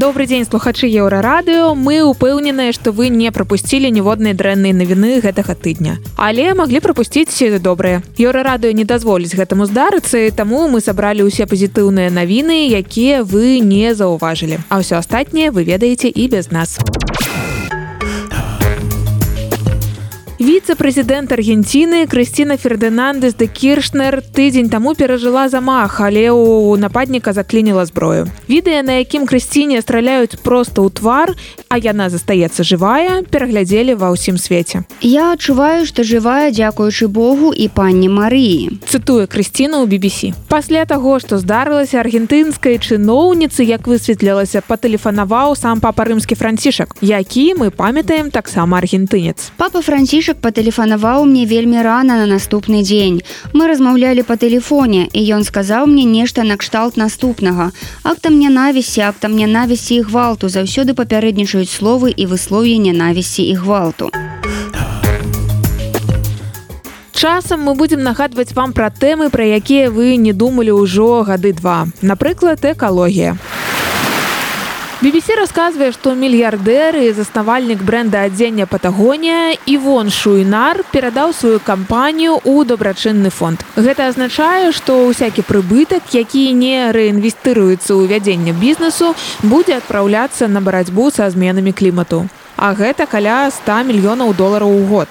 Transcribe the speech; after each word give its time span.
добрый 0.00 0.26
дзень 0.26 0.46
слухачы 0.46 0.86
еўрарадыо. 0.86 1.74
Мы 1.76 2.00
упэўненыя 2.00 2.72
што 2.72 2.90
вы 2.90 3.12
не 3.12 3.28
прапусцілі 3.30 3.92
ніводнай 3.92 4.32
дрэннай 4.32 4.72
навіны 4.72 5.20
гэтага 5.20 5.52
тыдня. 5.52 6.00
Але 6.16 6.54
маглі 6.56 6.80
прапусціць 6.80 7.60
добрыя. 7.60 8.00
Еўрарадыо 8.16 8.72
не 8.72 8.88
дазволіць 8.88 9.36
гэтаму 9.36 9.68
здарыцца 9.68 10.24
таму 10.32 10.72
мы 10.72 10.80
сабралі 10.80 11.28
ўсе 11.28 11.44
пазітыўныя 11.44 12.08
навіны 12.08 12.72
якія 12.80 13.20
вы 13.22 13.60
не 13.60 13.92
заўважылі. 13.92 14.64
А 14.72 14.80
ўсё 14.80 14.96
астатняе 14.96 15.52
вы 15.52 15.68
ведаеце 15.68 16.08
і 16.08 16.28
без 16.32 16.48
нас 16.50 16.80
віцэ-прэзідэнт 20.70 21.32
аргенціны 21.34 22.06
крысціна 22.06 22.54
фердынандес 22.54 23.34
де 23.34 23.50
кіршнер 23.50 24.22
тыдзень 24.22 24.70
таму 24.70 24.94
перажыла 24.94 25.48
замах 25.50 25.98
але 25.98 26.30
у 26.30 26.76
нападніка 26.78 27.32
заклініла 27.32 27.86
зброю. 27.90 28.30
Відэа 28.46 28.86
на 28.86 29.02
якім 29.02 29.26
крысціне 29.26 29.82
страляюць 29.82 30.38
просто 30.38 30.86
ў 30.86 30.94
твар 30.94 31.34
а 31.66 31.74
яна 31.74 32.06
застаецца 32.06 32.62
жывая 32.62 33.26
пераглядзелі 33.26 33.98
ва 33.98 34.14
ўсім 34.14 34.38
свеце. 34.38 34.86
Я 35.02 35.34
адчуваю 35.34 35.90
што 35.90 36.06
жывая 36.06 36.54
дзякуючы 36.54 37.10
Богу 37.10 37.50
і 37.50 37.66
панне 37.66 38.06
Марыі. 38.06 38.78
Цытуе 38.86 39.26
крысціна 39.26 39.82
ў 39.82 39.90
BBC 39.90 40.38
пасля 40.46 40.86
таго 40.86 41.18
што 41.18 41.42
здарылася 41.42 41.98
аргентынскай 41.98 42.78
чыноўніцы 42.78 43.66
як 43.66 43.90
высветлілася 43.90 44.62
патэлефанаваў 44.62 45.58
сам 45.58 45.82
папа 45.82 46.06
рымскі 46.06 46.38
францішак 46.38 46.94
які 47.02 47.58
мы 47.58 47.74
памятаем 47.74 48.30
таксама 48.30 48.78
аргентынец. 48.78 49.50
Папа 49.58 49.82
францішак 49.82 50.30
Мальчык 50.30 50.42
патэлефанаваў 50.60 51.24
мне 51.24 51.46
вельмі 51.48 51.80
рана 51.80 52.20
на 52.20 52.26
наступны 52.28 52.82
дзень. 52.84 53.22
Мы 53.56 53.64
размаўлялі 53.64 54.20
па 54.28 54.36
тэлефоне 54.36 55.08
і 55.08 55.20
ён 55.32 55.40
сказаў 55.48 55.88
мне 55.88 56.04
нешта 56.04 56.44
накшталт 56.44 57.00
наступнага. 57.00 57.72
Актам 58.04 58.36
нянавісці, 58.36 59.00
актам 59.08 59.40
нянавісці 59.40 59.94
і 59.96 60.04
гвалту 60.04 60.52
заўсёды 60.52 60.92
папярэднічаюць 60.92 61.72
словы 61.72 62.12
і 62.12 62.28
выслоўе 62.28 62.76
нянавісці 62.76 63.40
і 63.40 63.54
гвалту. 63.56 64.12
Часам 67.16 67.64
мы 67.64 67.72
будзем 67.74 68.04
нагадваць 68.04 68.52
вам 68.52 68.76
пра 68.76 68.92
тэмы, 68.92 69.32
пра 69.32 69.44
якія 69.44 69.88
вы 69.88 70.20
не 70.20 70.36
думалі 70.36 70.76
ўжо 70.76 71.24
гады 71.24 71.56
два. 71.56 71.88
Напрыклад, 72.04 72.60
экалогія. 72.64 73.40
BBC 75.00 75.32
рассказывае, 75.32 75.94
што 75.96 76.12
мільярдэры 76.12 77.06
і 77.08 77.12
заснавальнік 77.16 77.80
бренда 77.80 78.28
адзення 78.28 78.66
Патагонія 78.68 79.56
Івон 79.64 80.12
Шуйнар 80.12 80.84
перадаў 80.92 81.32
сваю 81.32 81.56
кампанію 81.56 82.36
ў 82.44 82.68
дабрачынны 82.68 83.32
фонд. 83.32 83.64
Гэта 83.80 84.12
азначае, 84.12 84.76
што 84.76 85.08
ўсякі 85.08 85.40
прыбытак, 85.48 86.12
які 86.12 86.52
не 86.52 86.92
рэінвестыруецца 86.92 87.96
ў 87.96 88.12
вядзенне 88.12 88.52
бізнесу, 88.52 89.16
будзе 89.40 89.80
адпраўляцца 89.80 90.52
на 90.52 90.60
барацьбу 90.60 91.08
са 91.08 91.32
зменамі 91.32 91.72
клімату. 91.72 92.28
А 92.60 92.76
гэта 92.76 93.08
каля 93.08 93.48
100 93.48 93.88
мільёнаў 93.88 94.36
долараў 94.36 94.68
у 94.68 94.84
год. 94.84 95.08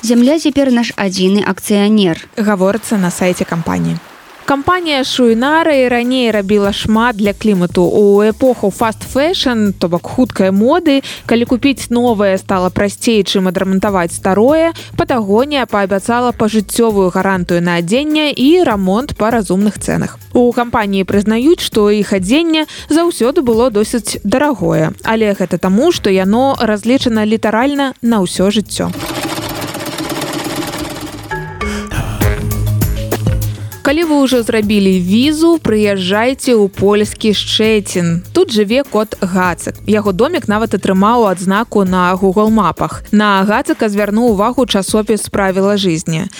Зямля 0.00 0.40
цяпер 0.40 0.72
наш 0.72 0.96
адзіны 0.96 1.44
акцыянер. 1.44 2.16
Гаворыцца 2.40 2.96
на 2.96 3.12
сайце 3.12 3.44
кампаніі 3.44 4.00
кампанія 4.50 5.04
шуйнара 5.04 5.72
і 5.74 5.88
раней 5.88 6.30
рабіла 6.30 6.72
шмат 6.72 7.16
для 7.16 7.32
клімату 7.32 7.82
у 7.86 8.18
эпоху 8.18 8.70
фаст 8.74 9.06
фэшн 9.06 9.70
то 9.78 9.86
бок 9.86 10.10
хуткай 10.10 10.50
моды 10.50 11.06
калі 11.30 11.46
купіць 11.46 11.86
новае 11.94 12.34
стала 12.34 12.66
прасцей 12.66 13.22
чым 13.22 13.46
адрамантаваць 13.46 14.10
старое 14.10 14.74
патагонія 14.98 15.70
паабяцала 15.70 16.34
пажыццёвую 16.34 17.14
гарантыю 17.14 17.62
на 17.62 17.78
адзенне 17.78 18.34
і 18.34 18.66
рамонт 18.66 19.14
па 19.14 19.30
разумных 19.30 19.78
цэнах. 19.78 20.18
У 20.34 20.50
кампаніі 20.50 21.06
прызнаюць 21.06 21.62
што 21.62 21.86
іх 21.94 22.10
адзенне 22.10 22.66
заўсёды 22.90 23.46
было 23.46 23.70
досыць 23.70 24.18
дарагое. 24.24 24.90
Але 25.06 25.30
гэта 25.38 25.62
таму 25.62 25.94
што 25.94 26.10
яно 26.10 26.58
разлічана 26.58 27.22
літаральна 27.22 27.94
на 28.02 28.26
ўсё 28.26 28.50
жыццё 28.50 28.90
калі 33.90 34.06
вы 34.06 34.16
ўжо 34.22 34.38
зрабілі 34.46 35.02
візу 35.02 35.58
прыязджайце 35.66 36.54
ў 36.54 36.70
польскі 36.70 37.34
шчэцін. 37.34 38.22
Тут 38.30 38.54
жыве 38.54 38.86
кот 38.86 39.18
гацак. 39.18 39.82
Яго 39.82 40.14
домик 40.14 40.46
нават 40.46 40.78
атрымаў 40.78 41.26
адзнаку 41.26 41.82
на 41.82 42.14
google 42.14 42.54
мапах. 42.54 43.02
На 43.10 43.42
гацака 43.42 43.90
звярнуў 43.90 44.38
увагу 44.38 44.62
часопіс 44.62 45.26
правіла 45.26 45.74
жизни 45.74 46.30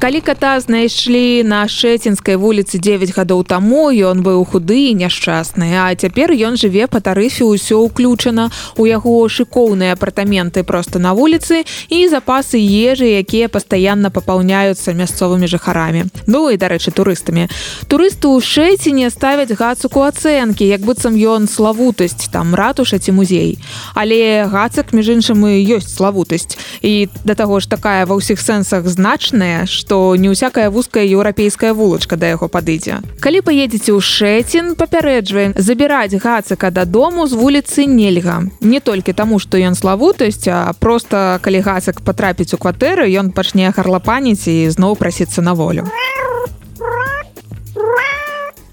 калі 0.00 0.20
кота 0.24 0.56
знайшлі 0.60 1.44
на 1.44 1.68
шэцінскай 1.68 2.40
вуліцы 2.40 2.80
9 2.80 3.12
гадоў 3.12 3.44
таму 3.44 3.92
ён 3.92 4.24
быў 4.24 4.48
худы 4.48 4.88
і 4.88 4.96
няшчасны. 4.96 5.76
А 5.76 5.92
цяпер 5.92 6.32
ён 6.32 6.56
жыве 6.56 6.88
па 6.88 7.04
тарыфе 7.04 7.44
ўсё 7.44 7.84
ўключана. 7.84 8.48
У 8.80 8.88
яго 8.88 9.28
шыкоўныя 9.28 9.92
апартаменты 9.92 10.64
просто 10.64 10.96
на 11.04 11.12
вуліцы 11.12 11.68
і 11.92 12.08
запасы 12.08 12.56
ежы 12.56 13.12
якія 13.20 13.52
пастаянна 13.52 14.08
папаўняюцца 14.08 14.96
мясцовымі 14.96 15.44
жыхарамі. 15.44 16.08
Ну 16.24 16.48
і 16.48 16.56
дарэчы 16.56 16.96
турыстамі. 16.96 17.52
Турысты 17.84 18.24
ў 18.32 18.40
шэціне 18.40 19.12
ставяць 19.12 19.52
гацуку 19.52 20.00
ацэнкі 20.08 20.64
як 20.64 20.80
быццам 20.80 21.12
ён 21.12 21.44
славутасць 21.44 22.32
там 22.32 22.56
ратуша 22.56 22.96
ці 22.96 23.12
музей. 23.12 23.60
Але 23.92 24.48
гацак 24.48 24.96
між 24.96 25.20
іншым 25.20 25.44
і 25.44 25.60
ёсць 25.76 25.92
славутасць. 25.92 26.56
І 26.80 27.12
да 27.28 27.36
таго 27.36 27.60
ж 27.60 27.68
такая 27.68 28.08
ва 28.08 28.16
ўсіх 28.16 28.40
сэнсах 28.40 28.88
значная 28.88 29.68
что 29.68 29.89
што 29.90 30.14
не 30.14 30.30
ўсякая 30.30 30.70
вузкая 30.70 31.02
еўрапейская 31.02 31.74
вулачка 31.74 32.14
да 32.14 32.30
яго 32.30 32.46
падыдзе. 32.46 33.02
Калі 33.18 33.42
паедзеце 33.42 33.90
ў 33.90 33.98
шэцін, 33.98 34.78
папярэджваем 34.78 35.50
забіраць 35.58 36.14
гацыка 36.14 36.70
дадому 36.70 37.26
з 37.26 37.34
вуліцы 37.34 37.90
нельга. 37.90 38.46
Не 38.62 38.78
толькі 38.78 39.10
таму, 39.10 39.42
што 39.42 39.58
ён 39.58 39.74
славутасць, 39.74 40.46
а 40.46 40.70
просто 40.78 41.42
калі 41.42 41.58
гацак 41.66 42.06
патрапіць 42.06 42.54
у 42.54 42.62
кватэры, 42.62 43.10
ён 43.18 43.34
пачне 43.34 43.74
гарлапаніць 43.74 44.46
і 44.46 44.70
зноў 44.70 44.94
прасіцца 44.94 45.42
на 45.42 45.58
волю. 45.58 45.90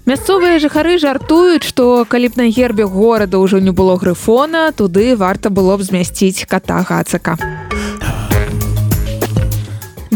Мясцовыя 0.06 0.62
жыхары 0.62 1.02
жартуюць, 1.02 1.66
што 1.66 2.06
калі 2.06 2.30
б 2.30 2.38
на 2.38 2.46
гербе 2.46 2.86
горада 2.86 3.42
ўжо 3.42 3.58
не 3.58 3.74
было 3.74 3.98
грыфона, 3.98 4.70
туды 4.70 5.18
варта 5.18 5.50
было 5.50 5.74
б 5.74 5.82
змясціць 5.82 6.46
ката 6.46 6.86
гацака. 6.86 7.34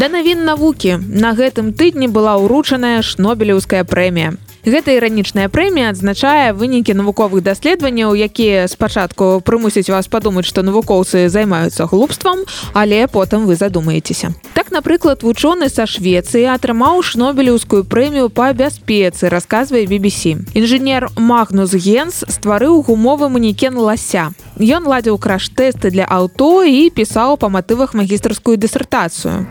Да 0.02 0.08
навін 0.10 0.40
навукі 0.42 0.96
на 0.98 1.30
гэтым 1.30 1.70
тыдні 1.78 2.10
была 2.10 2.34
ўручаная 2.34 3.06
шнобелеўская 3.06 3.86
прэмія. 3.86 4.34
Гэта 4.66 4.98
іранічная 4.98 5.46
прэмія 5.46 5.94
адзначае 5.94 6.50
вынікі 6.58 6.90
навуковых 6.98 7.38
даследаванняў, 7.46 8.18
якія 8.18 8.66
спачатку 8.66 9.38
прымусяць 9.46 9.86
вас 9.94 10.10
падумаць, 10.10 10.50
што 10.50 10.66
навукоўцы 10.66 11.30
займаюцца 11.30 11.86
глупствам, 11.86 12.42
але 12.74 13.06
потым 13.06 13.46
вы 13.46 13.54
задумаецеся. 13.54 14.34
Так, 14.58 14.74
напрыклад, 14.74 15.22
вучоны 15.22 15.70
са 15.70 15.86
Швецыі 15.86 16.50
атрымаў 16.50 16.98
шнобелеўскую 17.06 17.86
прэмію 17.86 18.26
па 18.26 18.50
бяспецы, 18.58 19.30
расказвае 19.30 19.86
BBC. 19.86 20.50
Інжынер 20.58 21.14
Магнус 21.14 21.78
Генс 21.78 22.26
стварыў 22.26 22.82
гумовы 22.82 23.30
манекен 23.30 23.78
лася. 23.78 24.34
Ён 24.58 24.82
ладзіў 24.82 25.22
краш-тэсты 25.22 25.94
для 25.94 26.10
аўто 26.10 26.66
і 26.66 26.90
пісаў 26.90 27.38
па 27.38 27.46
матывах 27.46 27.94
магістрскую 27.94 28.58
дысертацыю 28.58 29.46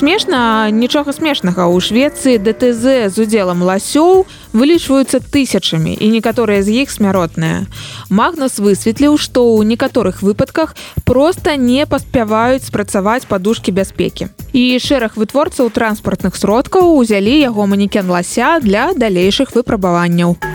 смешна 0.00 0.70
нічога 0.72 1.12
смешнага 1.12 1.68
у 1.68 1.76
швецыі 1.76 2.40
дтз 2.40 3.12
з 3.12 3.16
удзелам 3.20 3.60
ласёў 3.60 4.24
вылічваюцца 4.56 5.20
тысячамі 5.20 5.92
і 5.92 6.06
некаторыя 6.08 6.64
з 6.64 6.72
іх 6.80 6.88
смяротныя 6.88 7.68
магнус 8.08 8.56
высветліў 8.64 9.20
што 9.20 9.44
ў 9.44 9.68
некаторых 9.68 10.24
выпадках 10.24 10.72
просто 11.04 11.60
не 11.60 11.84
паспяваюць 11.84 12.64
спрацаваць 12.64 13.28
падушкі 13.28 13.76
бяспекі 13.76 14.32
і 14.56 14.80
шэраг 14.80 15.20
вытворцаў 15.20 15.68
транспартных 15.68 16.32
сродкаў 16.32 16.96
узялі 16.96 17.36
яго 17.36 17.68
манекен 17.68 18.08
лася 18.08 18.56
для 18.64 18.96
далейшых 18.96 19.52
выпрабаванняў 19.52 20.40
у 20.40 20.49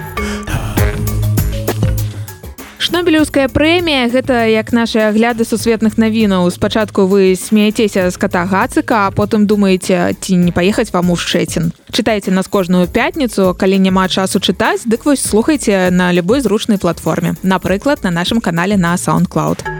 шнобелеўская 2.85 3.49
прэмія 3.49 4.05
гэта 4.13 4.45
як 4.45 4.69
наши 4.69 5.01
агляды 5.01 5.41
сусветных 5.41 5.97
навінаў. 5.97 6.45
Спачатку 6.53 7.09
вы 7.09 7.33
смеецеся 7.33 8.09
з 8.13 8.17
ката 8.21 8.45
гацыка 8.45 9.09
а 9.09 9.11
потым 9.11 9.49
думаеце 9.49 10.13
ці 10.21 10.37
не 10.37 10.53
паехаць 10.53 10.93
вам 10.93 11.09
у 11.09 11.17
шэцін. 11.17 11.73
Чытайце 11.89 12.29
нас 12.29 12.47
кожную 12.47 12.85
пятніцу 12.85 13.55
калі 13.57 13.81
няма 13.81 14.05
часу 14.07 14.37
чытаць 14.37 14.85
дык 14.85 15.09
вось 15.09 15.25
слухайце 15.25 15.89
на 15.89 16.13
любой 16.13 16.45
зручнай 16.45 16.77
платформе. 16.77 17.33
Напрыклад 17.41 18.03
на 18.03 18.11
нашым 18.11 18.37
канале 18.37 18.77
на 18.77 18.93
soundcloud 18.95 19.74